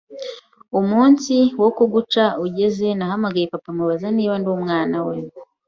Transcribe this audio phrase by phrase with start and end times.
[0.79, 5.15] umunsi wo kuguca ugeze nahamagaye papa mubaza niba ndi umwana we,